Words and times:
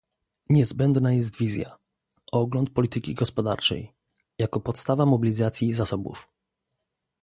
Niezbędna 0.49 1.11
jest 1.11 1.37
wizja- 1.37 1.77
ogląd 2.31 2.69
polityki 2.69 3.15
gospodarczej- 3.15 3.93
jako 4.43 4.59
podstawa 4.59 5.05
mobilizacji 5.05 5.73
zasobów 5.73 6.27